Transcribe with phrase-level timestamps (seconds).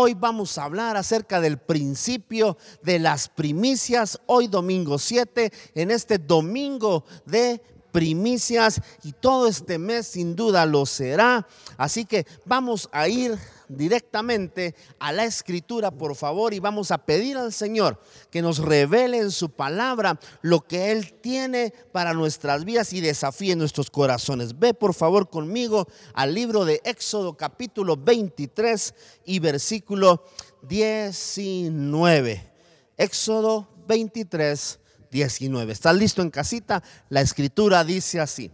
[0.00, 4.20] Hoy vamos a hablar acerca del principio de las primicias.
[4.26, 10.86] Hoy domingo 7, en este domingo de primicias y todo este mes sin duda lo
[10.86, 11.48] será.
[11.76, 13.36] Así que vamos a ir
[13.68, 18.00] directamente a la escritura, por favor, y vamos a pedir al Señor
[18.30, 23.56] que nos revele en su palabra lo que Él tiene para nuestras vidas y desafíe
[23.56, 24.58] nuestros corazones.
[24.58, 30.24] Ve, por favor, conmigo al libro de Éxodo capítulo 23 y versículo
[30.68, 32.52] 19.
[32.96, 35.72] Éxodo 23, 19.
[35.72, 36.82] ¿Estás listo en casita?
[37.08, 38.50] La escritura dice así.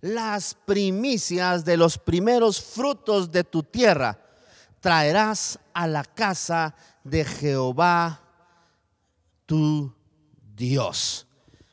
[0.00, 4.25] Las primicias de los primeros frutos de tu tierra
[4.86, 6.72] traerás a la casa
[7.02, 8.20] de Jehová
[9.44, 9.92] tu
[10.54, 11.26] Dios.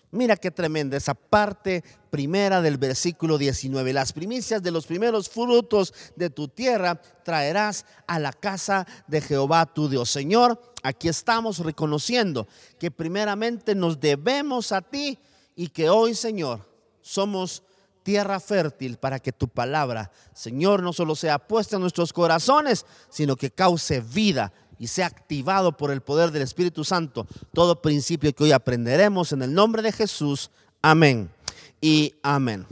[0.10, 3.94] Mira qué tremenda esa parte primera del versículo 19.
[3.94, 9.68] Las primicias de los primeros frutos de tu tierra traerás a la casa de Jehová
[9.68, 10.10] tu Dios.
[10.10, 12.48] Señor, aquí estamos reconociendo
[12.80, 15.20] que primeramente nos debemos a ti
[15.56, 16.68] y que hoy, Señor,
[17.04, 17.62] somos
[18.04, 23.36] tierra fértil para que tu palabra, Señor, no solo sea puesta en nuestros corazones, sino
[23.36, 28.44] que cause vida y sea activado por el poder del Espíritu Santo todo principio que
[28.44, 30.52] hoy aprenderemos en el nombre de Jesús.
[30.82, 31.32] Amén
[31.80, 32.66] y amén.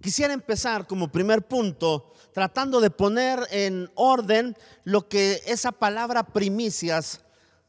[0.00, 7.20] Quisiera empezar como primer punto tratando de poner en orden lo que esa palabra primicias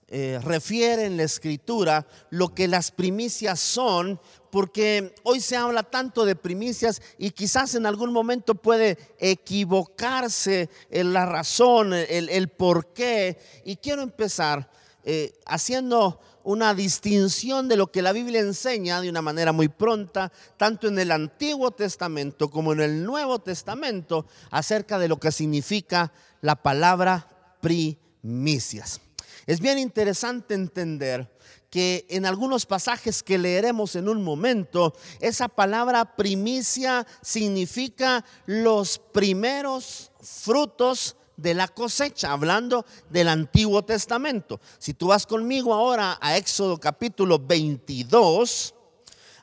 [0.10, 6.26] eh, refiere en la escritura, lo que las primicias son porque hoy se habla tanto
[6.26, 13.38] de primicias y quizás en algún momento puede equivocarse en la razón, el, por qué.
[13.66, 14.70] Y quiero empezar
[15.04, 20.32] eh, haciendo una distinción de lo que la Biblia enseña de una manera muy pronta,
[20.56, 26.14] tanto en el Antiguo Testamento como en el Nuevo Testamento, acerca de lo que significa
[26.40, 27.28] la palabra
[27.60, 29.02] primicias.
[29.48, 31.32] Es bien interesante entender
[31.70, 40.12] que en algunos pasajes que leeremos en un momento, esa palabra primicia significa los primeros
[40.20, 44.60] frutos de la cosecha, hablando del Antiguo Testamento.
[44.80, 48.74] Si tú vas conmigo ahora a Éxodo capítulo 22,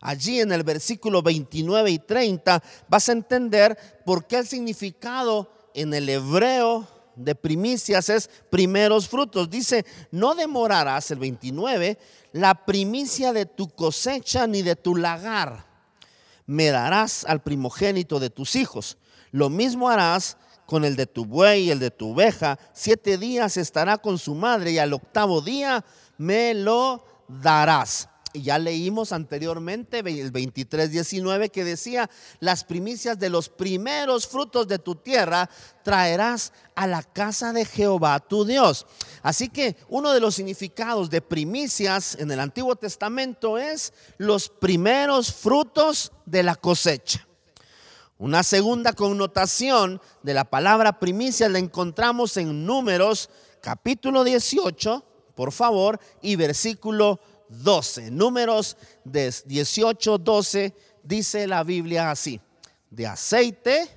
[0.03, 5.95] allí en el versículo 29 y 30, vas a entender por qué el significado en
[5.95, 9.51] el hebreo de primicias es primeros frutos.
[9.51, 11.99] Dice, no demorarás el 29
[12.33, 15.67] la primicia de tu cosecha ni de tu lagar.
[16.47, 18.99] Me darás al primogénito de tus hijos.
[19.31, 20.37] Lo mismo harás
[20.67, 22.59] con el de tu buey y el de tu oveja.
[22.73, 25.85] Siete días estará con su madre y al octavo día
[26.19, 28.09] me lo darás
[28.43, 34.97] ya leímos anteriormente el 23:19 que decía, las primicias de los primeros frutos de tu
[34.97, 35.49] tierra
[35.83, 38.87] traerás a la casa de Jehová tu Dios.
[39.23, 45.33] Así que uno de los significados de primicias en el Antiguo Testamento es los primeros
[45.33, 47.27] frutos de la cosecha.
[48.19, 53.29] Una segunda connotación de la palabra primicia la encontramos en Números
[53.61, 57.19] capítulo 18, por favor, y versículo
[57.63, 58.11] 12.
[58.11, 62.41] Números de 18, 12 dice la Biblia así.
[62.91, 63.89] De aceite,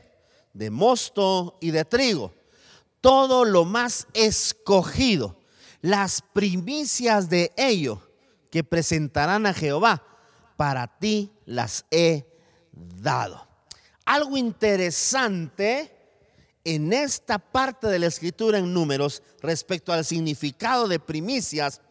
[0.54, 2.34] de mosto y de trigo.
[3.02, 5.40] Todo lo más escogido.
[5.82, 8.02] Las primicias de ello
[8.50, 10.04] que presentarán a Jehová,
[10.56, 12.26] para ti las he
[12.72, 13.48] dado.
[14.06, 15.94] Algo interesante
[16.64, 21.82] en esta parte de la escritura en números respecto al significado de primicias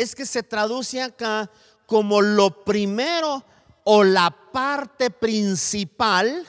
[0.00, 1.50] es que se traduce acá
[1.86, 3.44] como lo primero
[3.84, 6.46] o la parte principal,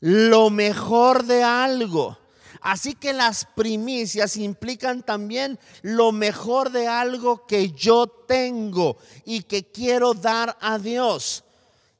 [0.00, 2.18] lo mejor de algo.
[2.60, 9.70] Así que las primicias implican también lo mejor de algo que yo tengo y que
[9.70, 11.44] quiero dar a Dios.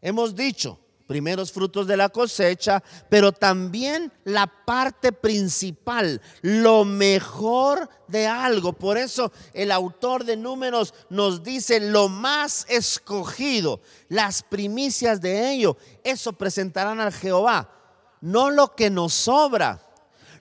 [0.00, 8.26] Hemos dicho, primeros frutos de la cosecha, pero también la parte principal, lo mejor de
[8.26, 8.72] algo.
[8.72, 15.76] Por eso el autor de números nos dice lo más escogido, las primicias de ello,
[16.02, 17.70] eso presentarán al Jehová,
[18.20, 19.80] no lo que nos sobra,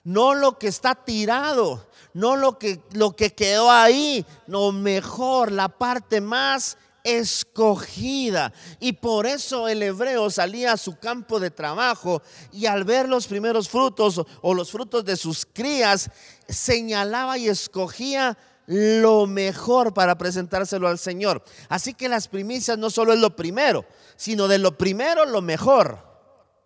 [0.04, 5.68] no lo que está tirado, no lo que, lo que quedó ahí, lo mejor, la
[5.68, 8.52] parte más escogida.
[8.80, 13.26] Y por eso el hebreo salía a su campo de trabajo y al ver los
[13.26, 16.10] primeros frutos o los frutos de sus crías,
[16.48, 18.36] señalaba y escogía
[18.66, 21.44] lo mejor para presentárselo al Señor.
[21.68, 23.84] Así que las primicias no solo es lo primero,
[24.16, 25.98] sino de lo primero lo mejor.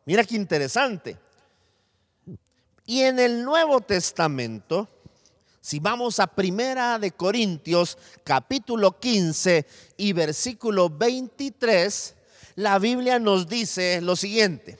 [0.06, 1.18] Mira qué interesante.
[2.86, 4.88] Y en el Nuevo Testamento,
[5.60, 9.66] Si vamos a Primera de Corintios, capítulo 15
[9.98, 12.14] y versículo 23,
[12.54, 14.78] la Biblia nos dice lo siguiente,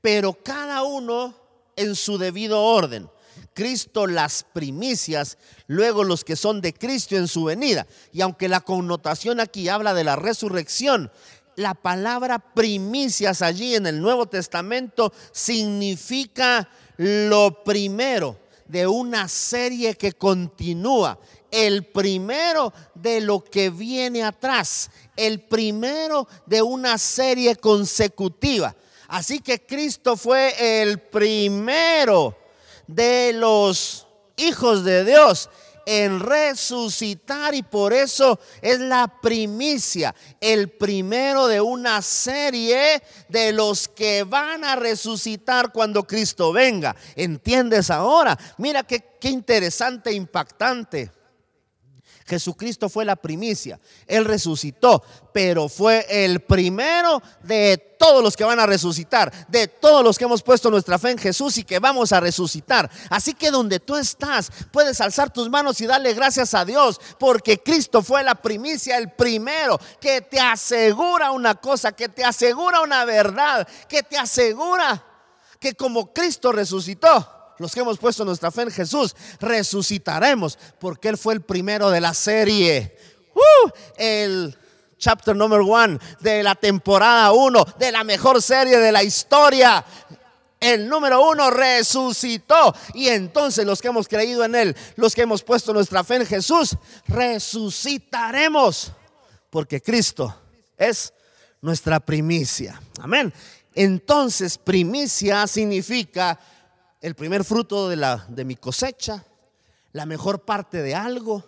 [0.00, 1.36] pero cada uno
[1.76, 3.10] en su debido orden.
[3.54, 5.36] Cristo las primicias,
[5.66, 7.86] luego los que son de Cristo en su venida.
[8.12, 11.10] Y aunque la connotación aquí habla de la resurrección,
[11.56, 20.12] la palabra primicias allí en el Nuevo Testamento significa lo primero de una serie que
[20.12, 21.18] continúa,
[21.52, 28.74] el primero de lo que viene atrás, el primero de una serie consecutiva.
[29.06, 32.36] Así que Cristo fue el primero
[32.86, 34.06] de los
[34.36, 35.50] hijos de Dios
[35.84, 43.88] en resucitar y por eso es la primicia, el primero de una serie de los
[43.88, 46.96] que van a resucitar cuando Cristo venga.
[47.14, 48.38] ¿Entiendes ahora?
[48.58, 51.10] Mira qué, qué interesante impactante.
[52.26, 55.02] Jesucristo fue la primicia, Él resucitó,
[55.32, 60.24] pero fue el primero de todos los que van a resucitar, de todos los que
[60.24, 62.90] hemos puesto nuestra fe en Jesús y que vamos a resucitar.
[63.10, 67.58] Así que donde tú estás, puedes alzar tus manos y darle gracias a Dios, porque
[67.58, 73.04] Cristo fue la primicia, el primero que te asegura una cosa, que te asegura una
[73.04, 75.04] verdad, que te asegura
[75.60, 81.18] que como Cristo resucitó, los que hemos puesto nuestra fe en Jesús, resucitaremos, porque Él
[81.18, 82.96] fue el primero de la serie.
[83.34, 84.58] Uh, el
[84.98, 89.84] chapter number one de la temporada uno, de la mejor serie de la historia.
[90.60, 92.72] El número uno resucitó.
[92.94, 96.26] Y entonces los que hemos creído en Él, los que hemos puesto nuestra fe en
[96.26, 96.76] Jesús,
[97.08, 98.92] resucitaremos.
[99.50, 100.34] Porque Cristo
[100.76, 101.12] es
[101.60, 102.80] nuestra primicia.
[103.00, 103.32] Amén.
[103.74, 106.38] Entonces, primicia significa
[107.02, 109.26] el primer fruto de, la, de mi cosecha,
[109.92, 111.44] la mejor parte de algo,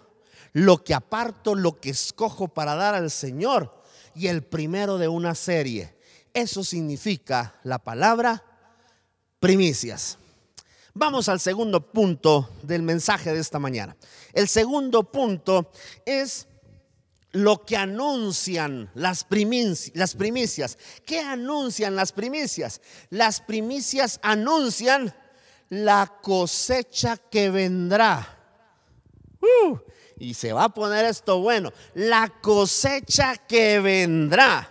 [0.53, 3.83] lo que aparto, lo que escojo para dar al Señor
[4.15, 5.97] y el primero de una serie.
[6.35, 8.43] Eso significa la palabra
[9.39, 10.19] primicias.
[10.93, 13.97] Vamos al segundo punto del mensaje de esta mañana.
[14.33, 15.71] El segundo punto
[16.05, 16.49] es
[17.31, 19.27] lo que anuncian las
[19.95, 20.79] las primicias.
[21.05, 22.81] ¿Qué anuncian las primicias?
[23.11, 25.15] Las primicias anuncian
[25.83, 28.39] la cosecha que vendrá.
[29.41, 29.77] Uh,
[30.19, 34.71] y se va a poner esto bueno, la cosecha que vendrá.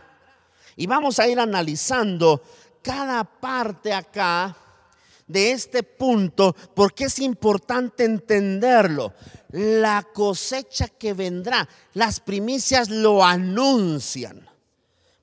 [0.76, 2.42] Y vamos a ir analizando
[2.82, 4.56] cada parte acá
[5.28, 9.14] de este punto porque es importante entenderlo.
[9.50, 14.50] La cosecha que vendrá, las primicias lo anuncian.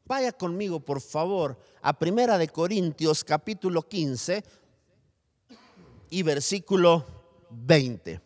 [0.05, 4.45] Vaya conmigo, por favor, a Primera de Corintios capítulo 15,
[6.11, 7.07] y versículo
[7.51, 8.21] 20.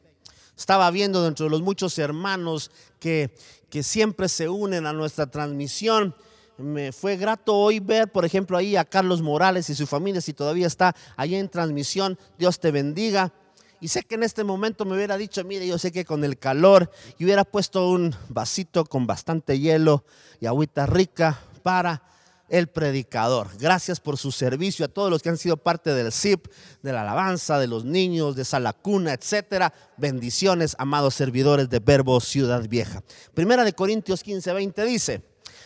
[0.56, 3.34] Estaba viendo dentro de los muchos hermanos que,
[3.68, 6.14] que siempre se unen a nuestra transmisión.
[6.56, 10.32] Me fue grato hoy ver, por ejemplo, ahí a Carlos Morales y su familia, si
[10.32, 12.18] todavía está allá en transmisión.
[12.38, 13.32] Dios te bendiga.
[13.80, 16.38] Y sé que en este momento me hubiera dicho, mire, yo sé que con el
[16.38, 20.04] calor, y hubiera puesto un vasito con bastante hielo
[20.40, 22.02] y agüita rica para
[22.48, 23.48] el predicador.
[23.58, 26.48] Gracias por su servicio a todos los que han sido parte del CIP,
[26.82, 29.72] de la alabanza, de los niños, de Salacuna, etcétera.
[29.96, 33.02] Bendiciones, amados servidores de Verbo Ciudad Vieja.
[33.32, 35.22] Primera de Corintios 15, 20 dice,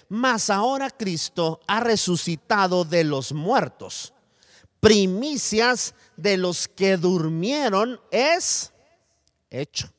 [0.08, 4.14] mas ahora Cristo ha resucitado de los muertos.
[4.80, 8.72] Primicias de los que durmieron es
[9.50, 9.92] hecho.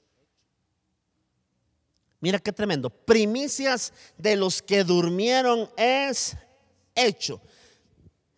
[2.22, 2.90] Mira qué tremendo.
[2.90, 6.36] Primicias de los que durmieron es
[6.96, 7.42] hecho.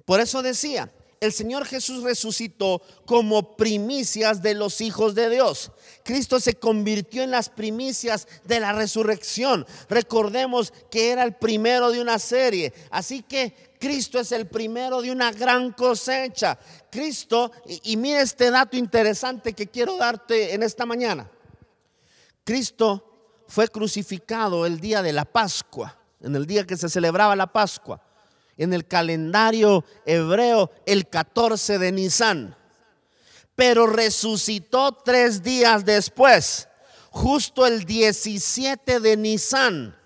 [0.06, 0.92] Por eso decía,
[1.22, 5.72] el Señor Jesús resucitó como primicias de los hijos de Dios.
[6.04, 9.68] Cristo se convirtió en las primicias de la resurrección.
[9.88, 12.74] Recordemos que era el primero de una serie.
[12.90, 16.58] Así que Cristo es el primero de una gran cosecha.
[16.90, 17.52] Cristo,
[17.84, 21.30] y, mira este dato interesante que quiero darte en esta mañana.
[22.44, 27.46] Cristo fue crucificado el día de la Pascua, en el día que se celebraba la
[27.46, 28.02] Pascua
[28.62, 32.56] en el calendario hebreo el 14 de Nisan.
[33.56, 36.68] Pero resucitó tres días después,
[37.10, 39.98] justo el 17 de Nisan.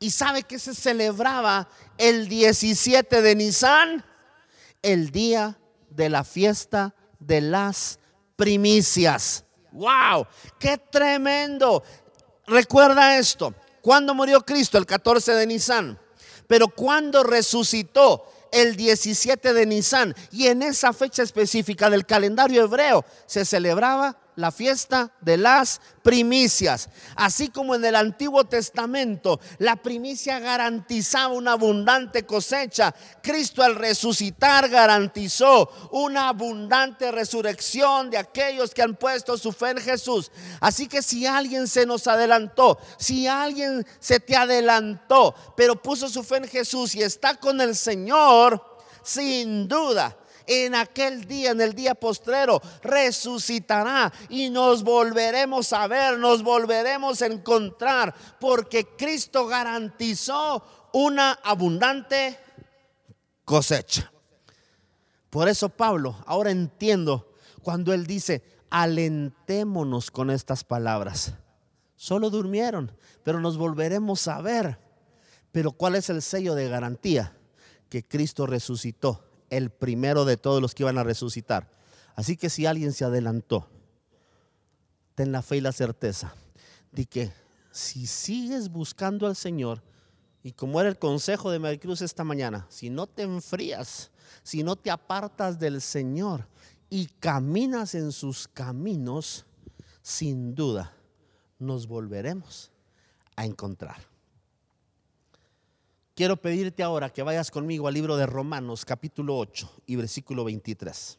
[0.00, 4.04] ¿Y sabe que se celebraba el 17 de Nisan?
[4.82, 5.56] El día
[5.88, 8.00] de la fiesta de las
[8.34, 9.44] primicias.
[9.70, 10.26] ¡Wow!
[10.58, 11.84] ¡Qué tremendo!
[12.48, 13.54] Recuerda esto.
[13.80, 14.76] ¿Cuándo murió Cristo?
[14.76, 16.00] El 14 de Nisan.
[16.46, 23.04] Pero cuando resucitó el 17 de Nisan y en esa fecha específica del calendario hebreo
[23.26, 26.88] se celebraba la fiesta de las primicias.
[27.16, 34.68] Así como en el Antiguo Testamento la primicia garantizaba una abundante cosecha, Cristo al resucitar
[34.68, 40.30] garantizó una abundante resurrección de aquellos que han puesto su fe en Jesús.
[40.60, 46.22] Así que si alguien se nos adelantó, si alguien se te adelantó, pero puso su
[46.22, 48.62] fe en Jesús y está con el Señor,
[49.02, 50.16] sin duda
[50.46, 57.22] en aquel día, en el día postrero, resucitará y nos volveremos a ver, nos volveremos
[57.22, 60.62] a encontrar, porque Cristo garantizó
[60.92, 62.38] una abundante
[63.44, 64.10] cosecha.
[65.30, 71.34] Por eso Pablo, ahora entiendo cuando él dice, alentémonos con estas palabras.
[71.96, 74.78] Solo durmieron, pero nos volveremos a ver.
[75.50, 77.36] Pero ¿cuál es el sello de garantía?
[77.88, 81.68] Que Cristo resucitó el primero de todos los que iban a resucitar.
[82.14, 83.68] Así que si alguien se adelantó,
[85.14, 86.34] ten la fe y la certeza
[86.92, 87.32] de que
[87.70, 89.82] si sigues buscando al Señor,
[90.42, 94.10] y como era el consejo de Maricruz esta mañana, si no te enfrías,
[94.42, 96.46] si no te apartas del Señor
[96.88, 99.44] y caminas en sus caminos,
[100.02, 100.94] sin duda
[101.58, 102.70] nos volveremos
[103.34, 104.15] a encontrar.
[106.16, 111.18] Quiero pedirte ahora que vayas conmigo al libro de Romanos capítulo 8 y versículo 23.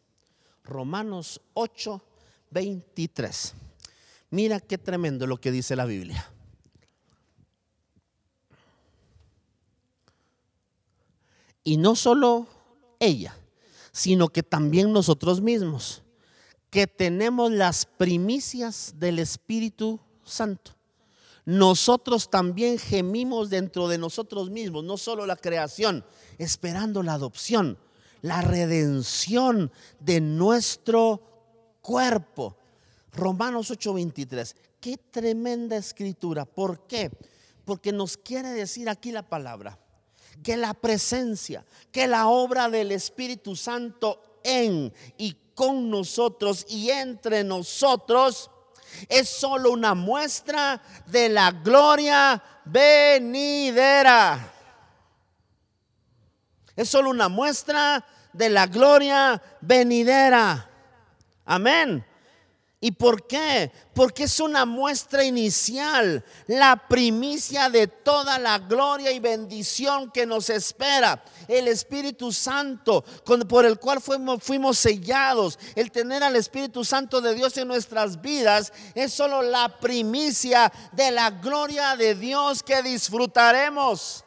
[0.63, 2.01] Romanos 8,
[2.49, 3.53] 23.
[4.31, 6.27] Mira qué tremendo lo que dice la Biblia.
[11.63, 12.47] Y no solo
[12.99, 13.37] ella,
[13.91, 16.01] sino que también nosotros mismos,
[16.71, 20.76] que tenemos las primicias del Espíritu Santo
[21.47, 26.03] nosotros también gemimos dentro de nosotros mismos, no solo la creación,
[26.37, 27.77] esperando la adopción,
[28.21, 31.21] la redención de nuestro
[31.81, 32.57] cuerpo.
[33.13, 34.57] Romanos 8:23.
[34.81, 36.43] Qué tremenda escritura.
[36.43, 37.11] ¿Por qué?
[37.63, 39.79] Porque nos quiere decir aquí la palabra
[40.43, 47.45] que la presencia, que la obra del Espíritu Santo en y con nosotros y entre
[47.45, 48.51] nosotros
[49.09, 54.53] es solo una muestra de la gloria venidera.
[56.75, 60.69] Es solo una muestra de la gloria venidera.
[61.45, 62.05] Amén.
[62.79, 63.71] ¿Y por qué?
[63.95, 70.51] Porque es una muestra inicial, la primicia de toda la gloria y bendición que nos
[70.51, 71.23] espera.
[71.47, 73.03] El Espíritu Santo,
[73.49, 78.21] por el cual fuimos, fuimos sellados, el tener al Espíritu Santo de Dios en nuestras
[78.21, 84.23] vidas, es solo la primicia de la gloria de Dios que disfrutaremos.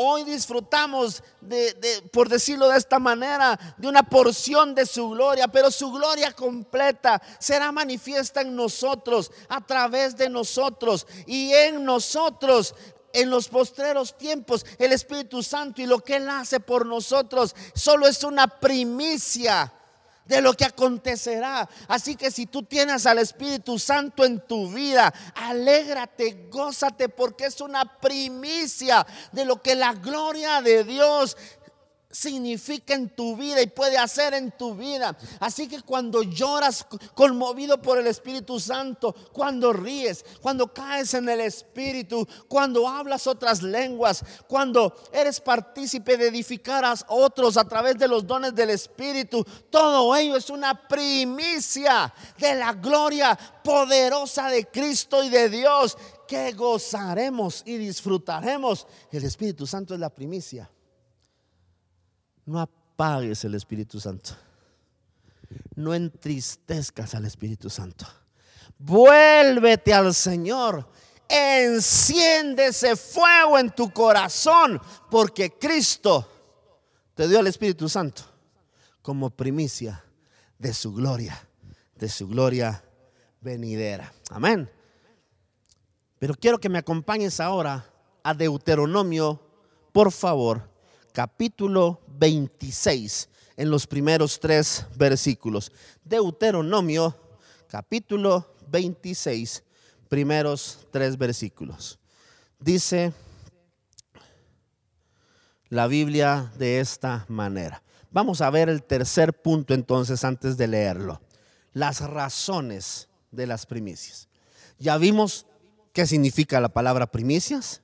[0.00, 5.72] Hoy disfrutamos de, por decirlo de esta manera, de una porción de su gloria, pero
[5.72, 12.76] su gloria completa será manifiesta en nosotros, a través de nosotros y en nosotros
[13.12, 17.56] en los postreros tiempos el Espíritu Santo y lo que Él hace por nosotros.
[17.74, 19.72] Solo es una primicia
[20.28, 21.68] de lo que acontecerá.
[21.88, 27.60] Así que si tú tienes al Espíritu Santo en tu vida, alégrate, gózate, porque es
[27.60, 31.36] una primicia de lo que la gloria de Dios
[32.10, 35.16] significa en tu vida y puede hacer en tu vida.
[35.40, 41.40] Así que cuando lloras conmovido por el Espíritu Santo, cuando ríes, cuando caes en el
[41.40, 48.08] Espíritu, cuando hablas otras lenguas, cuando eres partícipe de edificar a otros a través de
[48.08, 55.22] los dones del Espíritu, todo ello es una primicia de la gloria poderosa de Cristo
[55.22, 58.86] y de Dios que gozaremos y disfrutaremos.
[59.10, 60.70] El Espíritu Santo es la primicia
[62.48, 64.30] no apagues el Espíritu Santo.
[65.76, 68.06] No entristezcas al Espíritu Santo.
[68.78, 70.88] Vuélvete al Señor.
[71.28, 76.26] Enciende ese fuego en tu corazón porque Cristo
[77.14, 78.22] te dio al Espíritu Santo
[79.02, 80.02] como primicia
[80.58, 81.38] de su gloria,
[81.96, 82.82] de su gloria
[83.42, 84.10] venidera.
[84.30, 84.70] Amén.
[86.18, 87.84] Pero quiero que me acompañes ahora
[88.22, 89.38] a Deuteronomio,
[89.92, 90.77] por favor,
[91.12, 95.72] capítulo 26, en los primeros tres versículos.
[96.04, 97.16] Deuteronomio,
[97.68, 99.64] capítulo 26,
[100.08, 101.98] primeros tres versículos.
[102.58, 103.12] Dice
[105.68, 107.82] la Biblia de esta manera.
[108.10, 111.20] Vamos a ver el tercer punto entonces antes de leerlo.
[111.72, 114.28] Las razones de las primicias.
[114.78, 115.46] Ya vimos
[115.92, 117.82] qué significa la palabra primicias.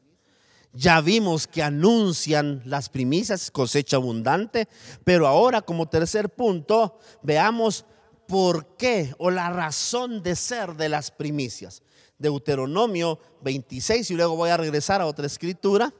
[0.77, 4.69] Ya vimos que anuncian las primicias, cosecha abundante,
[5.05, 7.85] pero ahora como tercer punto, veamos
[8.27, 11.83] por qué o la razón de ser de las primicias.
[12.19, 15.95] Deuteronomio 26, y luego voy a regresar a otra escritura,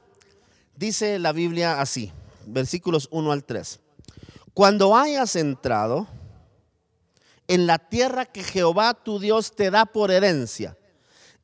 [0.75, 2.11] dice la Biblia así,
[2.45, 3.79] versículos 1 al 3.
[4.53, 6.05] Cuando hayas entrado
[7.47, 10.77] en la tierra que Jehová tu Dios te da por herencia,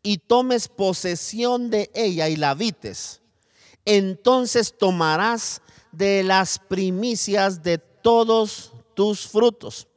[0.03, 3.20] y tomes posesión de ella y la habites,
[3.85, 5.61] entonces tomarás
[5.91, 9.87] de las primicias de todos tus frutos.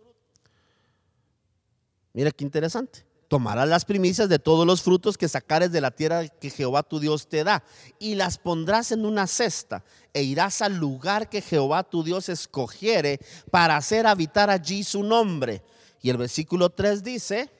[2.12, 3.04] Mira qué interesante.
[3.28, 7.00] Tomarás las primicias de todos los frutos que sacares de la tierra que Jehová tu
[7.00, 7.64] Dios te da
[7.98, 13.18] y las pondrás en una cesta e irás al lugar que Jehová tu Dios escogiere
[13.50, 15.62] para hacer habitar allí su nombre.
[16.00, 17.50] Y el versículo 3 dice,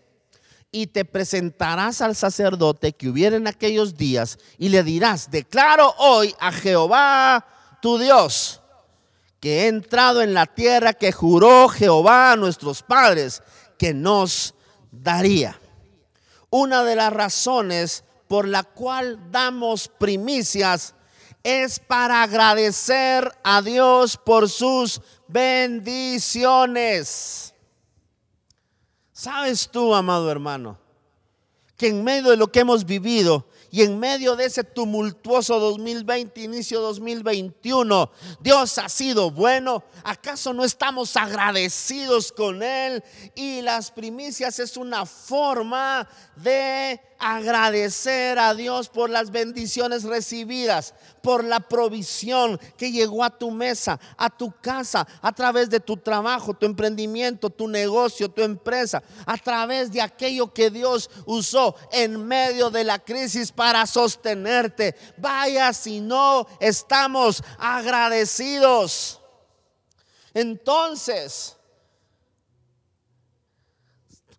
[0.75, 6.35] y te presentarás al sacerdote que hubiera en aquellos días y le dirás, declaro hoy
[6.41, 7.47] a Jehová
[7.81, 8.61] tu Dios
[9.39, 13.41] que he entrado en la tierra que juró Jehová a nuestros padres
[13.79, 14.57] que nos
[14.91, 15.57] daría.
[16.51, 20.97] Una de las razones por la cual damos primicias
[21.45, 27.54] es para agradecer a Dios por sus bendiciones.
[29.25, 30.77] ¿Sabes tú, amado hermano,
[31.79, 36.43] que en medio de lo que hemos vivido y en medio de ese tumultuoso 2020,
[36.43, 39.83] inicio 2021, Dios ha sido bueno.
[40.03, 43.03] ¿Acaso no estamos agradecidos con Él?
[43.35, 51.45] Y las primicias es una forma de agradecer a Dios por las bendiciones recibidas, por
[51.45, 56.55] la provisión que llegó a tu mesa, a tu casa, a través de tu trabajo,
[56.55, 62.71] tu emprendimiento, tu negocio, tu empresa, a través de aquello que Dios usó en medio
[62.71, 64.95] de la crisis para sostenerte.
[65.17, 69.21] Vaya si no estamos agradecidos.
[70.35, 71.57] Entonces,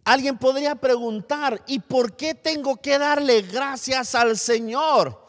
[0.05, 5.25] Alguien podría preguntar, ¿y por qué tengo que darle gracias al Señor?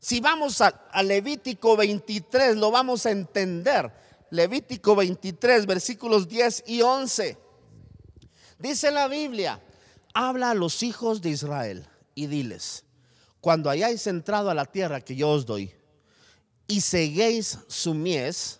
[0.00, 3.92] Si vamos a, Levítico 23, lo vamos a entender.
[4.30, 7.38] Levítico 23, versículos 10 y 11.
[8.58, 9.62] Dice la Biblia,
[10.12, 12.84] habla a los hijos de Israel y diles,
[13.40, 15.72] cuando hayáis entrado a la tierra que yo os doy
[16.66, 18.58] y seguéis su mies,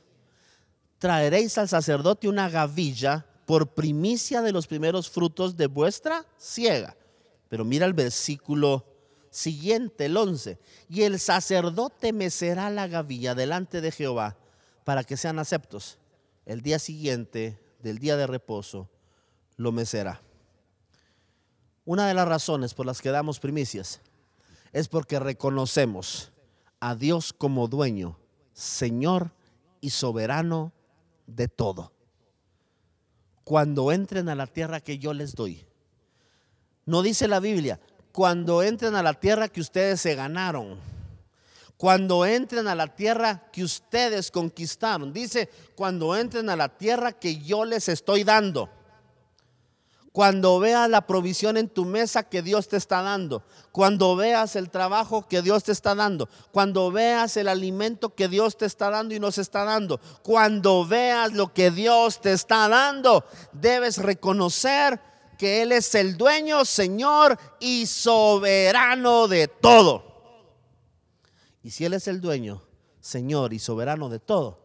[1.01, 6.97] traeréis al sacerdote una gavilla por primicia de los primeros frutos de vuestra ciega.
[7.49, 8.87] Pero mira el versículo
[9.31, 10.59] siguiente, el 11.
[10.89, 14.37] Y el sacerdote mecerá la gavilla delante de Jehová
[14.85, 15.99] para que sean aceptos.
[16.47, 18.89] El día siguiente del día de reposo
[19.57, 20.23] lo mecerá.
[21.85, 24.01] Una de las razones por las que damos primicias
[24.73, 26.33] es porque reconocemos
[26.81, 28.19] a Dios como dueño,
[28.53, 29.33] Señor
[29.81, 30.73] y soberano
[31.27, 31.92] de todo
[33.45, 35.65] cuando entren a la tierra que yo les doy.
[36.85, 37.81] No dice la Biblia,
[38.13, 40.79] cuando entren a la tierra que ustedes se ganaron.
[41.77, 45.13] Cuando entren a la tierra que ustedes conquistaron.
[45.13, 48.71] Dice, cuando entren a la tierra que yo les estoy dando.
[50.13, 53.43] Cuando veas la provisión en tu mesa que Dios te está dando.
[53.73, 56.29] Cuando veas el trabajo que Dios te está dando.
[56.51, 60.01] Cuando veas el alimento que Dios te está dando y nos está dando.
[60.23, 65.01] Cuando veas lo que Dios te está dando, debes reconocer
[65.39, 70.05] que Él es el dueño, Señor y soberano de todo.
[71.63, 72.63] Y si Él es el dueño,
[73.01, 74.61] Señor y soberano de todo,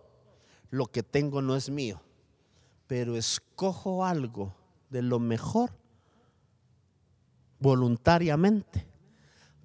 [0.72, 2.02] lo que tengo no es mío,
[2.86, 4.57] pero escojo algo
[4.90, 5.72] de lo mejor
[7.60, 8.88] voluntariamente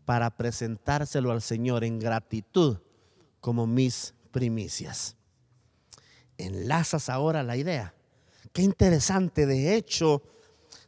[0.04, 2.78] para presentárselo al Señor en gratitud
[3.40, 5.16] como mis primicias.
[6.38, 7.94] Enlazas ahora la idea.
[8.52, 9.46] Qué interesante.
[9.46, 10.22] De hecho,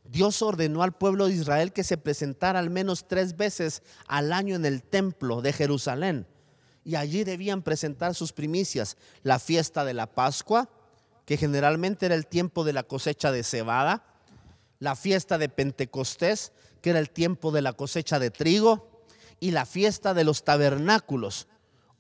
[0.05, 4.57] Dios ordenó al pueblo de Israel que se presentara al menos tres veces al año
[4.57, 6.27] en el templo de Jerusalén.
[6.85, 8.97] Y allí debían presentar sus primicias.
[9.23, 10.69] La fiesta de la Pascua,
[11.25, 14.14] que generalmente era el tiempo de la cosecha de cebada
[14.85, 19.03] la fiesta de Pentecostés, que era el tiempo de la cosecha de trigo,
[19.41, 21.49] y la fiesta de los tabernáculos,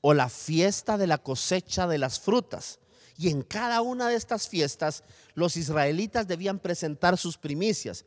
[0.02, 2.80] o la fiesta de la cosecha de las frutas.
[3.16, 8.04] Y en cada una de estas fiestas los israelitas debían presentar sus primicias.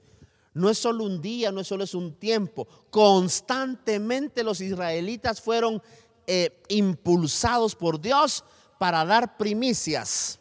[0.54, 2.68] No es solo un día, no es solo es un tiempo.
[2.92, 5.82] Constantemente los israelitas fueron
[6.28, 8.44] eh, impulsados por Dios
[8.78, 10.40] para dar primicias.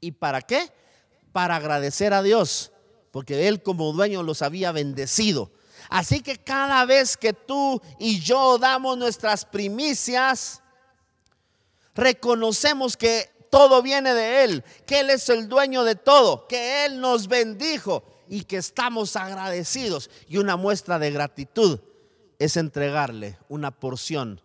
[0.00, 0.72] ¿Y para qué?
[1.32, 2.69] Para agradecer a Dios
[3.10, 5.50] porque Él como dueño los había bendecido.
[5.88, 10.62] Así que cada vez que tú y yo damos nuestras primicias,
[11.94, 17.00] reconocemos que todo viene de Él, que Él es el dueño de todo, que Él
[17.00, 20.10] nos bendijo y que estamos agradecidos.
[20.28, 21.80] Y una muestra de gratitud
[22.38, 24.40] es entregarle una porción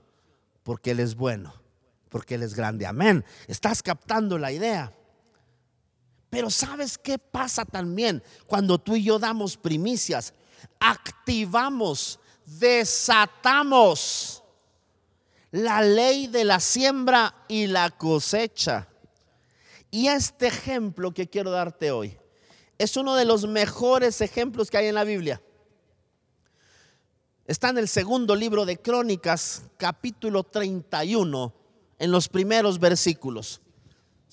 [0.63, 1.53] porque Él es bueno,
[2.09, 2.87] porque Él es grande.
[2.87, 3.23] Amén.
[3.47, 4.91] Estás captando la idea.
[6.35, 10.33] Pero ¿sabes qué pasa también cuando tú y yo damos primicias?
[10.81, 13.63] Activamos, desatamos
[15.51, 18.89] la ley de la siembra y la cosecha.
[19.89, 22.17] Y este ejemplo que quiero darte hoy
[22.77, 25.41] es uno de los mejores ejemplos que hay en la Biblia.
[27.45, 31.53] Está en el segundo libro de Crónicas, capítulo 31,
[31.97, 33.61] en los primeros versículos.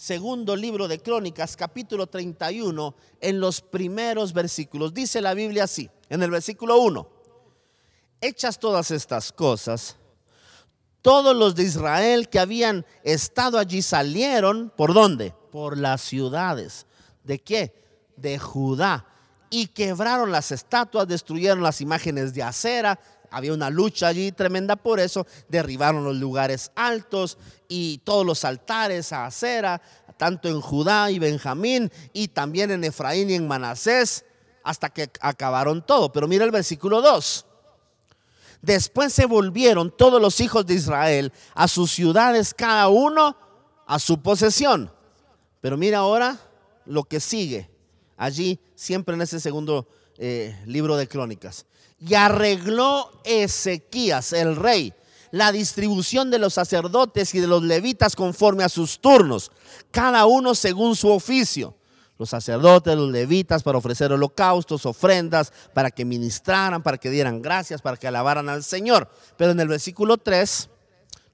[0.02, 4.92] Segundo libro de Crónicas, capítulo 31, en los primeros versículos.
[4.92, 7.08] Dice la Biblia así, en el versículo 1.
[8.20, 9.96] Hechas todas estas cosas,
[11.02, 15.36] todos los de Israel que habían estado allí salieron, ¿por dónde?
[15.52, 16.84] Por las ciudades.
[17.22, 17.72] ¿De qué?
[18.16, 19.06] De Judá
[19.52, 22.98] y quebraron las estatuas, destruyeron las imágenes de acera.
[23.30, 25.26] Había una lucha allí tremenda por eso.
[25.46, 27.36] Derribaron los lugares altos
[27.68, 29.82] y todos los altares a acera,
[30.16, 34.24] tanto en Judá y Benjamín y también en Efraín y en Manasés,
[34.64, 36.10] hasta que acabaron todo.
[36.10, 37.44] Pero mira el versículo 2.
[38.62, 43.36] Después se volvieron todos los hijos de Israel a sus ciudades, cada uno
[43.86, 44.90] a su posesión.
[45.60, 46.38] Pero mira ahora
[46.86, 47.71] lo que sigue
[48.16, 49.86] allí, siempre en ese segundo
[50.18, 51.66] eh, libro de crónicas.
[51.98, 54.92] Y arregló Ezequías, el rey,
[55.30, 59.50] la distribución de los sacerdotes y de los levitas conforme a sus turnos,
[59.90, 61.74] cada uno según su oficio.
[62.18, 67.82] Los sacerdotes, los levitas para ofrecer holocaustos, ofrendas, para que ministraran, para que dieran gracias,
[67.82, 69.10] para que alabaran al Señor.
[69.36, 70.68] Pero en el versículo 3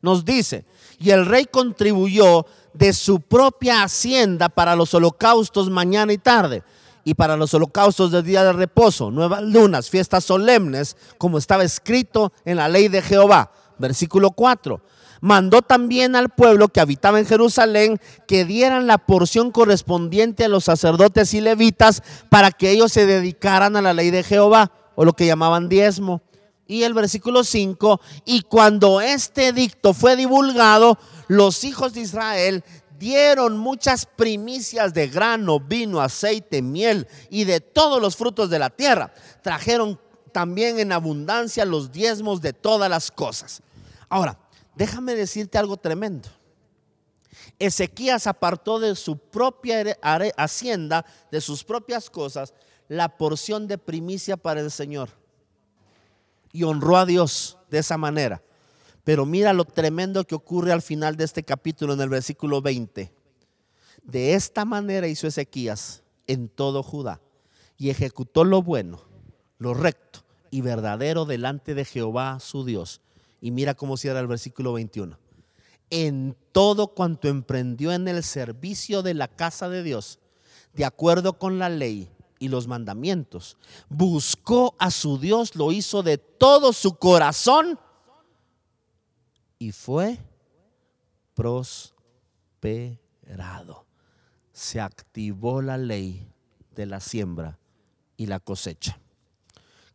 [0.00, 0.64] nos dice,
[0.98, 2.46] y el rey contribuyó
[2.78, 6.62] de su propia hacienda para los holocaustos mañana y tarde
[7.02, 12.32] y para los holocaustos del día de reposo, nuevas lunas, fiestas solemnes, como estaba escrito
[12.44, 13.50] en la ley de Jehová.
[13.78, 14.80] Versículo 4.
[15.20, 20.64] Mandó también al pueblo que habitaba en Jerusalén que dieran la porción correspondiente a los
[20.64, 25.14] sacerdotes y levitas para que ellos se dedicaran a la ley de Jehová, o lo
[25.14, 26.22] que llamaban diezmo.
[26.68, 32.62] Y el versículo 5, y cuando este edicto fue divulgado, los hijos de Israel
[32.98, 38.68] dieron muchas primicias de grano, vino, aceite, miel y de todos los frutos de la
[38.68, 39.14] tierra.
[39.42, 39.98] Trajeron
[40.30, 43.62] también en abundancia los diezmos de todas las cosas.
[44.10, 44.38] Ahora,
[44.74, 46.28] déjame decirte algo tremendo.
[47.58, 49.96] Ezequías apartó de su propia
[50.36, 52.52] hacienda, de sus propias cosas,
[52.88, 55.17] la porción de primicia para el Señor.
[56.58, 58.42] Y honró a Dios de esa manera.
[59.04, 63.12] Pero mira lo tremendo que ocurre al final de este capítulo en el versículo 20.
[64.02, 67.20] De esta manera hizo Ezequías en todo Judá
[67.76, 69.04] y ejecutó lo bueno,
[69.58, 73.02] lo recto y verdadero delante de Jehová su Dios.
[73.40, 75.16] Y mira cómo cierra el versículo 21.
[75.90, 80.18] En todo cuanto emprendió en el servicio de la casa de Dios,
[80.74, 83.56] de acuerdo con la ley y los mandamientos,
[83.88, 87.78] buscó a su Dios, lo hizo de todo su corazón
[89.58, 90.18] y fue
[91.34, 92.76] prosperado.
[94.52, 96.26] Se activó la ley
[96.74, 97.58] de la siembra
[98.16, 98.98] y la cosecha.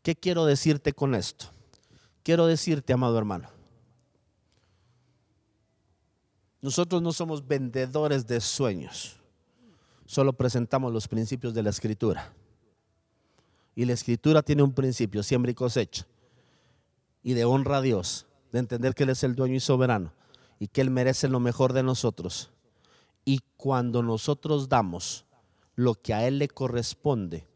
[0.02, 1.48] ¿Qué quiero decirte con esto?
[2.24, 3.50] Quiero decirte, amado hermano,
[6.62, 9.18] nosotros no somos vendedores de sueños,
[10.13, 12.32] solo presentamos los principios de la escritura.
[13.76, 16.06] Y la escritura tiene un principio, siembra y cosecha,
[17.23, 20.13] y de honra a Dios de entender que Él es el dueño y soberano
[20.60, 22.52] y que Él merece lo mejor de nosotros.
[23.26, 25.26] Y cuando nosotros damos
[25.76, 27.47] lo que a Él le corresponde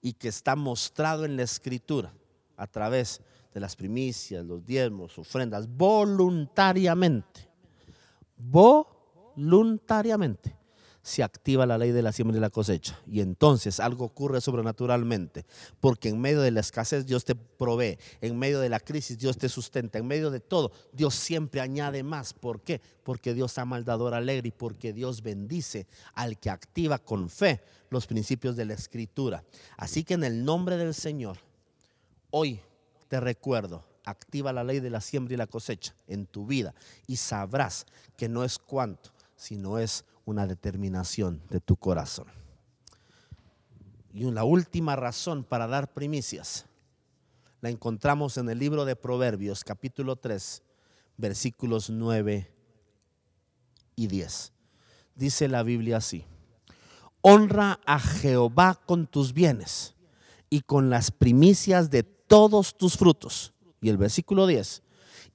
[0.00, 2.14] y que está mostrado en la escritura
[2.56, 3.20] a través
[3.52, 7.50] de las primicias, los diezmos, ofrendas, voluntariamente,
[8.36, 10.56] voluntariamente,
[11.06, 12.98] se activa la ley de la siembra y la cosecha.
[13.06, 15.46] Y entonces algo ocurre sobrenaturalmente,
[15.78, 19.38] porque en medio de la escasez Dios te provee, en medio de la crisis Dios
[19.38, 22.34] te sustenta, en medio de todo Dios siempre añade más.
[22.34, 22.80] ¿Por qué?
[23.04, 27.62] Porque Dios ama al dador alegre y porque Dios bendice al que activa con fe
[27.88, 29.44] los principios de la escritura.
[29.76, 31.38] Así que en el nombre del Señor,
[32.32, 32.58] hoy
[33.06, 36.74] te recuerdo, activa la ley de la siembra y la cosecha en tu vida
[37.06, 42.26] y sabrás que no es cuánto, sino es una determinación de tu corazón.
[44.12, 46.66] Y la última razón para dar primicias
[47.60, 50.62] la encontramos en el libro de Proverbios, capítulo 3,
[51.16, 52.52] versículos 9
[53.94, 54.52] y 10.
[55.14, 56.24] dice la Biblia así.
[57.22, 59.94] Honra a Jehová con tus bienes
[60.50, 63.54] y con las primicias de todos tus frutos.
[63.80, 64.82] Y el versículo 10.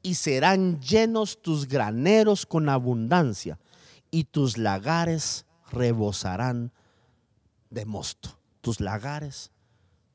[0.03, 3.59] Y serán llenos tus graneros con abundancia
[4.11, 6.71] y tus lagares rebosarán
[7.69, 8.37] de mosto.
[8.59, 9.49] Tus lagares,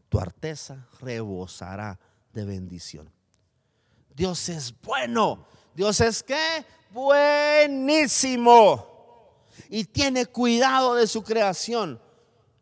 [0.08, 1.98] tu arteza rebosará
[2.32, 3.10] de bendición.
[4.14, 5.46] Dios es bueno.
[5.74, 8.86] Dios es que buenísimo.
[9.68, 12.00] Y tiene cuidado de su creación.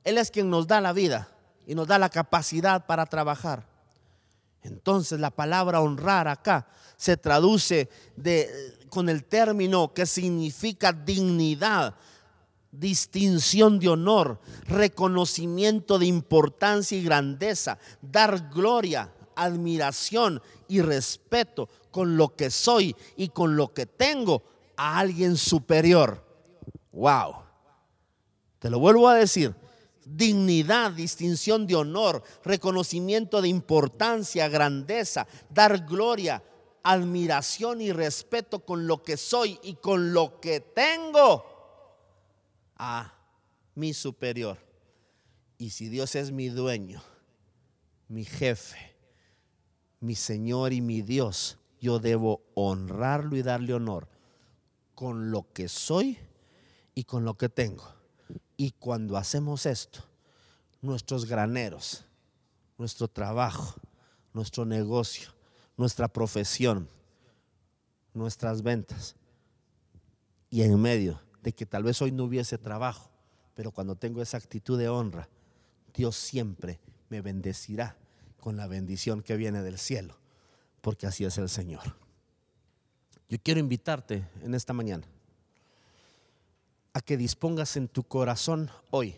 [0.04, 1.28] Él es quien nos da la vida
[1.66, 3.66] y nos da la capacidad para trabajar.
[4.62, 6.66] Entonces la palabra honrar acá
[6.96, 11.96] se traduce de, con el término que significa dignidad,
[12.70, 22.36] distinción de honor, reconocimiento de importancia y grandeza, dar gloria, admiración y respeto con lo
[22.36, 24.44] que soy y con lo que tengo
[24.76, 26.24] a alguien superior.
[26.92, 27.34] Wow.
[28.60, 29.56] Te lo vuelvo a decir.
[30.06, 36.44] Dignidad, distinción de honor, reconocimiento de importancia, grandeza, dar gloria,
[36.84, 41.44] admiración y respeto con lo que soy y con lo que tengo
[42.76, 43.12] a
[43.74, 44.58] mi superior.
[45.58, 47.02] Y si Dios es mi dueño,
[48.08, 48.94] mi jefe,
[50.00, 54.06] mi Señor y mi Dios, yo debo honrarlo y darle honor
[54.94, 56.18] con lo que soy
[56.94, 57.84] y con lo que tengo.
[58.58, 60.00] Y cuando hacemos esto,
[60.82, 62.04] nuestros graneros,
[62.76, 63.74] nuestro trabajo,
[64.34, 65.33] nuestro negocio,
[65.76, 66.88] nuestra profesión,
[68.12, 69.16] nuestras ventas,
[70.50, 73.10] y en medio de que tal vez hoy no hubiese trabajo,
[73.54, 75.28] pero cuando tengo esa actitud de honra,
[75.92, 77.96] Dios siempre me bendecirá
[78.40, 80.16] con la bendición que viene del cielo,
[80.80, 81.96] porque así es el Señor.
[83.28, 85.06] Yo quiero invitarte en esta mañana
[86.92, 89.16] a que dispongas en tu corazón hoy,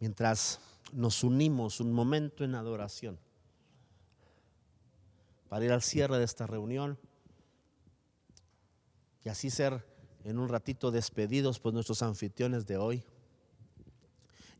[0.00, 0.60] mientras
[0.92, 3.18] nos unimos un momento en adoración,
[5.48, 6.98] para ir al cierre de esta reunión.
[9.24, 9.84] Y así ser
[10.24, 13.04] en un ratito despedidos por nuestros anfitriones de hoy,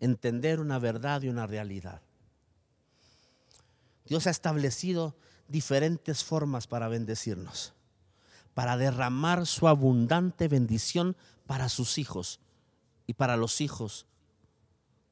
[0.01, 2.01] entender una verdad y una realidad.
[4.07, 5.14] Dios ha establecido
[5.48, 7.74] diferentes formas para bendecirnos,
[8.55, 12.40] para derramar su abundante bendición para sus hijos
[13.07, 14.07] y para los hijos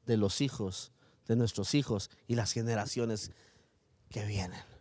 [0.05, 0.91] de los hijos
[1.27, 3.31] de nuestros hijos y las generaciones
[4.09, 4.76] que vienen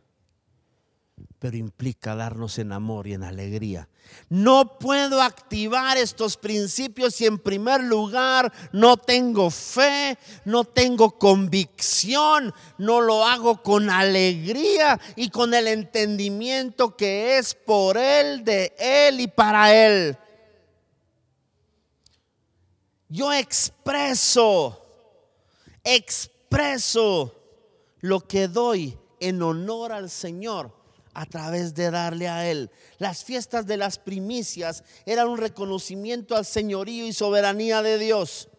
[1.38, 3.88] pero implica darnos en amor y en alegría.
[4.28, 12.54] No puedo activar estos principios si en primer lugar no tengo fe, no tengo convicción,
[12.78, 19.20] no lo hago con alegría y con el entendimiento que es por Él, de Él
[19.20, 20.16] y para Él.
[23.08, 24.82] Yo expreso,
[25.84, 27.34] expreso
[28.00, 30.75] lo que doy en honor al Señor
[31.16, 32.70] a través de darle a Él.
[32.98, 38.50] Las fiestas de las primicias eran un reconocimiento al señorío y soberanía de Dios.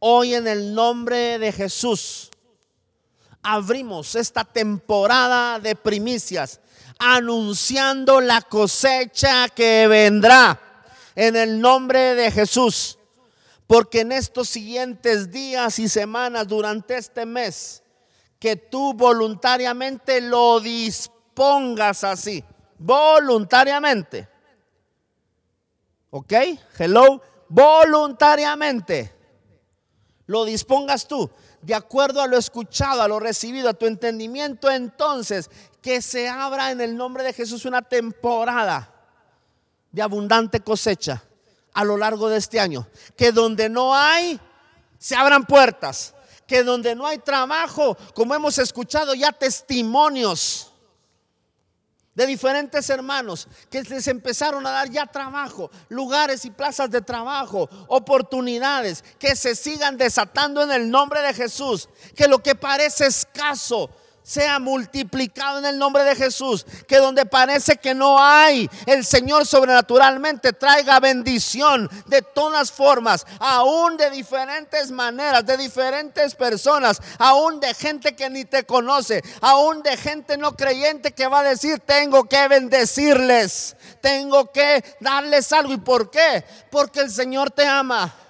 [0.00, 2.30] Hoy en el nombre de Jesús
[3.42, 6.60] abrimos esta temporada de primicias
[6.98, 10.60] anunciando la cosecha que vendrá
[11.14, 12.98] en el nombre de Jesús.
[13.66, 17.82] Porque en estos siguientes días y semanas durante este mes,
[18.38, 22.42] que tú voluntariamente lo dispones pongas así,
[22.78, 24.28] voluntariamente.
[26.10, 26.32] ¿Ok?
[26.78, 29.12] Hello, voluntariamente.
[30.26, 35.50] Lo dispongas tú, de acuerdo a lo escuchado, a lo recibido, a tu entendimiento, entonces
[35.82, 38.90] que se abra en el nombre de Jesús una temporada
[39.92, 41.22] de abundante cosecha
[41.74, 42.86] a lo largo de este año.
[43.16, 44.40] Que donde no hay,
[44.98, 46.14] se abran puertas.
[46.46, 50.73] Que donde no hay trabajo, como hemos escuchado ya testimonios
[52.14, 57.68] de diferentes hermanos que les empezaron a dar ya trabajo, lugares y plazas de trabajo,
[57.88, 63.90] oportunidades que se sigan desatando en el nombre de Jesús, que lo que parece escaso
[64.24, 66.66] sea multiplicado en el nombre de Jesús.
[66.88, 73.96] Que donde parece que no hay, el Señor sobrenaturalmente traiga bendición de todas formas, aún
[73.96, 79.96] de diferentes maneras, de diferentes personas, aún de gente que ni te conoce, aún de
[79.96, 85.74] gente no creyente que va a decir, tengo que bendecirles, tengo que darles algo.
[85.74, 86.44] ¿Y por qué?
[86.70, 88.23] Porque el Señor te ama.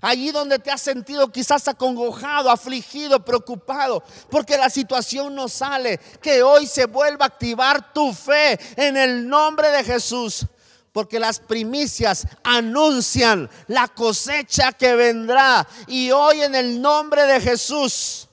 [0.00, 6.42] Allí donde te has sentido quizás acongojado, afligido, preocupado, porque la situación no sale, que
[6.42, 10.46] hoy se vuelva a activar tu fe en el nombre de Jesús.
[10.92, 15.66] Porque las primicias anuncian la cosecha que vendrá.
[15.86, 18.28] Y hoy en el nombre de Jesús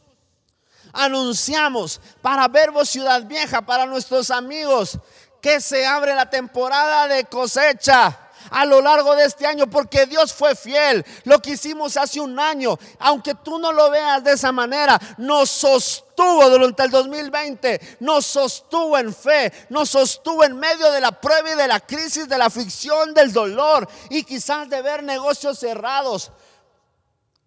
[0.91, 4.97] anunciamos para Verbo Ciudad Vieja, para nuestros amigos,
[5.41, 10.33] que se abre la temporada de cosecha a lo largo de este año porque Dios
[10.33, 11.05] fue fiel.
[11.23, 15.49] Lo que hicimos hace un año, aunque tú no lo veas de esa manera, nos
[15.49, 21.51] sostuvo durante el 2020, nos sostuvo en fe, nos sostuvo en medio de la prueba
[21.51, 26.31] y de la crisis, de la aflicción, del dolor y quizás de ver negocios cerrados.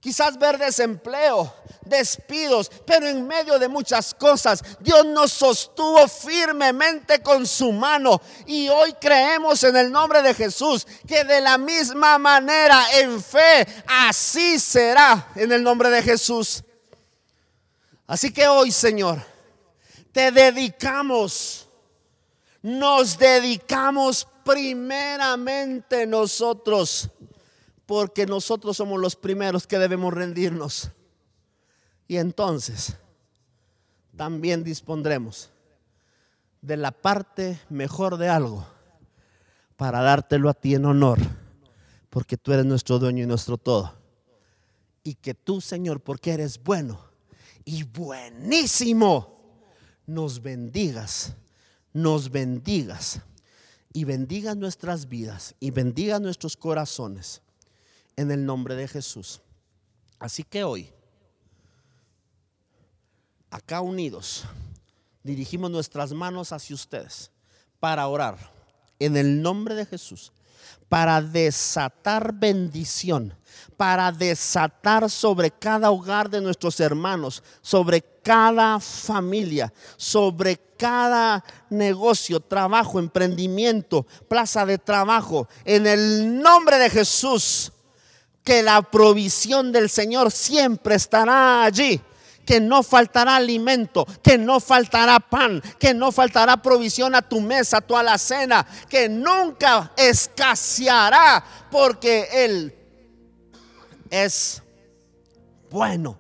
[0.00, 7.46] Quizás ver desempleo, despidos, pero en medio de muchas cosas, Dios nos sostuvo firmemente con
[7.46, 8.18] su mano.
[8.46, 13.66] Y hoy creemos en el nombre de Jesús que de la misma manera, en fe,
[13.86, 16.64] así será en el nombre de Jesús.
[18.06, 19.22] Así que hoy, Señor,
[20.12, 21.68] te dedicamos,
[22.62, 27.10] nos dedicamos primeramente nosotros
[27.90, 30.92] porque nosotros somos los primeros que debemos rendirnos.
[32.06, 32.94] Y entonces
[34.16, 35.50] también dispondremos
[36.62, 38.64] de la parte mejor de algo
[39.76, 41.18] para dártelo a ti en honor,
[42.10, 43.92] porque tú eres nuestro dueño y nuestro todo.
[45.02, 47.04] Y que tú, Señor, porque eres bueno
[47.64, 49.66] y buenísimo,
[50.06, 51.34] nos bendigas,
[51.92, 53.20] nos bendigas
[53.92, 57.42] y bendigas nuestras vidas y bendigas nuestros corazones
[58.20, 59.40] en el nombre de Jesús.
[60.18, 60.90] Así que hoy,
[63.50, 64.44] acá unidos,
[65.22, 67.30] dirigimos nuestras manos hacia ustedes
[67.78, 68.36] para orar
[68.98, 70.32] en el nombre de Jesús,
[70.90, 73.34] para desatar bendición,
[73.78, 82.98] para desatar sobre cada hogar de nuestros hermanos, sobre cada familia, sobre cada negocio, trabajo,
[82.98, 87.72] emprendimiento, plaza de trabajo, en el nombre de Jesús
[88.44, 92.00] que la provisión del Señor siempre estará allí
[92.50, 97.76] que no faltará alimento, que no faltará pan, que no faltará provisión a tu mesa,
[97.76, 102.74] a tu alacena, que nunca escaseará, porque Él
[104.10, 104.64] es
[105.70, 106.18] bueno.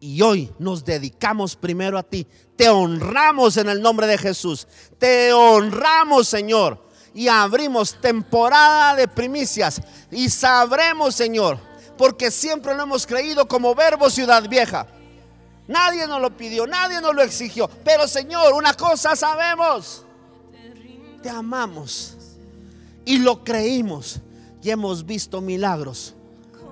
[0.00, 2.26] Y hoy nos dedicamos primero a ti.
[2.56, 4.66] Te honramos en el nombre de Jesús.
[4.98, 11.58] Te honramos, Señor y abrimos temporada de primicias y sabremos, Señor,
[11.98, 14.86] porque siempre lo hemos creído como verbo ciudad vieja.
[15.66, 20.04] Nadie nos lo pidió, nadie nos lo exigió, pero Señor, una cosa sabemos,
[21.22, 22.16] te amamos
[23.04, 24.20] y lo creímos
[24.62, 26.14] y hemos visto milagros,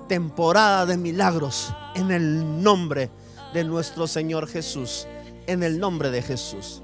[0.07, 3.09] temporada de milagros en el nombre
[3.53, 5.07] de nuestro Señor Jesús,
[5.47, 6.81] en el nombre de Jesús,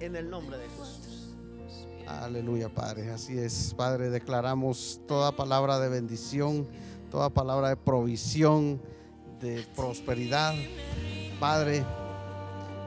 [0.00, 0.79] en el nombre de Jesús.
[2.18, 3.10] Aleluya, Padre.
[3.12, 4.10] Así es, Padre.
[4.10, 6.66] Declaramos toda palabra de bendición,
[7.08, 8.82] toda palabra de provisión,
[9.40, 10.54] de prosperidad.
[11.38, 11.84] Padre,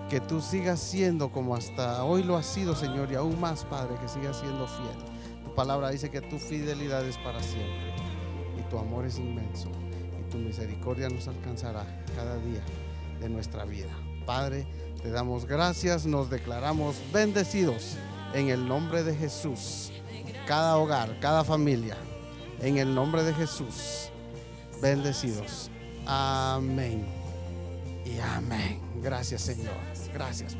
[0.10, 3.96] que tú sigas siendo como hasta hoy lo has sido, Señor, y aún más, Padre,
[4.02, 5.44] que sigas siendo fiel.
[5.46, 7.94] Tu palabra dice que tu fidelidad es para siempre
[8.60, 9.70] y tu amor es inmenso
[10.20, 12.62] y tu misericordia nos alcanzará cada día
[13.22, 13.92] de nuestra vida.
[14.26, 14.68] Padre,
[15.02, 17.98] te damos gracias, nos declaramos bendecidos
[18.34, 19.92] en el nombre de Jesús.
[20.48, 21.96] Cada hogar, cada familia,
[22.60, 24.10] en el nombre de Jesús.
[24.82, 25.70] Bendecidos.
[26.06, 27.06] Amén.
[28.06, 28.82] Y amén.
[29.02, 29.76] Gracias Señor.
[30.14, 30.58] Gracias.